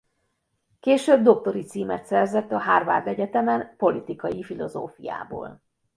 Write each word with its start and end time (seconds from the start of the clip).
Később 0.79 1.21
doktori 1.23 1.63
címet 1.63 2.05
szerzett 2.05 2.51
a 2.51 2.61
Harvard 2.61 3.07
Egyetemen 3.07 3.73
politikai 3.77 4.43
filozófiából. 4.43 5.61